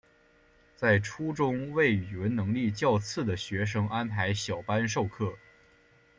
[0.73, 5.37] 在初中为语文能力较次的学生安排小班授课。